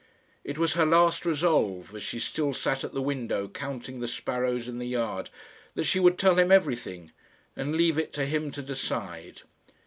[0.43, 4.67] It was her last resolve, as she still sat at the window counting the sparrows
[4.67, 5.29] in the yard,
[5.75, 7.11] that she would tell him everything,
[7.55, 9.43] and leave it to him to decide.